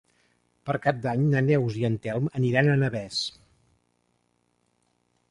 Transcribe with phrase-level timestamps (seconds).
[0.67, 3.19] Per Cap d'Any na Neus i en Telm aniran a Navès.